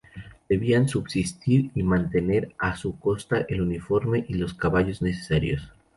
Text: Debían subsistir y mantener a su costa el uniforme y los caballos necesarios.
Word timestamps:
Debían 0.49 0.87
subsistir 0.87 1.69
y 1.75 1.83
mantener 1.83 2.55
a 2.57 2.75
su 2.75 2.97
costa 2.97 3.45
el 3.47 3.61
uniforme 3.61 4.25
y 4.27 4.33
los 4.33 4.55
caballos 4.55 5.03
necesarios. 5.03 5.69